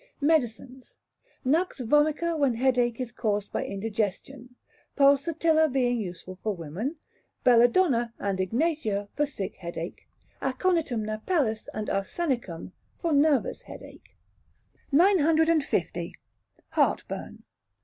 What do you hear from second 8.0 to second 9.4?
and Ignatia, for